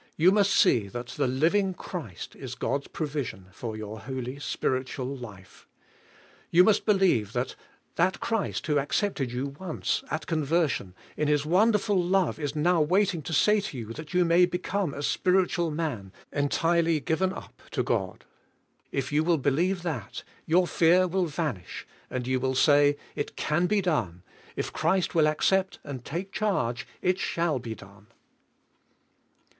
You 0.17 0.31
must 0.31 0.51
see 0.55 0.87
that 0.87 1.09
the 1.09 1.27
living 1.27 1.75
Christ 1.75 2.35
is 2.35 2.55
God's 2.55 2.87
provision 2.87 3.49
^or 3.61 3.77
your 3.77 3.99
holy, 3.99 4.39
spiritual 4.39 5.15
life. 5.15 5.67
You 6.49 6.63
must 6.63 6.87
believe 6.87 7.33
that 7.33 7.55
that 7.97 8.19
Christ 8.19 8.65
who 8.65 8.79
accepted 8.79 9.31
you 9.31 9.45
once, 9.59 10.03
at 10.09 10.25
conversion, 10.25 10.95
in 11.15 11.27
His 11.27 11.45
wonderful 11.45 12.03
love 12.03 12.39
is 12.39 12.55
now 12.55 12.81
waiting 12.81 13.21
to 13.21 13.31
say 13.31 13.61
to 13.61 13.77
you 13.77 13.93
that 13.93 14.11
you 14.11 14.25
may 14.25 14.47
become 14.47 14.91
a 14.91 15.03
spiritual 15.03 15.69
man, 15.69 16.11
entirely 16.33 16.99
given 16.99 17.31
up 17.31 17.61
to 17.69 17.83
God. 17.83 18.25
If 18.91 19.11
you 19.11 19.23
will 19.23 19.37
believe 19.37 19.83
that, 19.83 20.23
your 20.47 20.65
fear 20.65 21.05
will 21.07 21.27
vanish 21.27 21.85
and 22.09 22.25
you 22.25 22.39
will 22.39 22.55
say: 22.55 22.97
"It 23.15 23.35
can 23.35 23.67
be 23.67 23.81
done; 23.83 24.23
if 24.55 24.73
Christ 24.73 25.13
will 25.13 25.27
accept 25.27 25.77
and 25.83 26.03
take 26.03 26.31
charge, 26.31 26.87
it 27.03 27.19
shall 27.19 27.59
be 27.59 27.75
done." 27.75 28.07